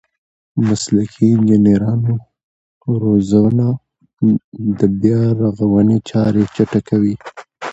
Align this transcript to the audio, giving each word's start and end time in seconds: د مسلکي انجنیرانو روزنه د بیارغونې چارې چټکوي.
د 0.55 0.57
مسلکي 0.67 1.25
انجنیرانو 1.35 2.13
روزنه 3.03 3.67
د 4.79 4.81
بیارغونې 5.01 5.97
چارې 6.09 6.43
چټکوي. 6.55 7.15